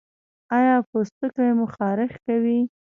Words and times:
ایا 0.57 0.75
پوستکی 0.89 1.49
مو 1.57 1.65
خارښ 1.75 2.11
کوي؟ 2.25 2.59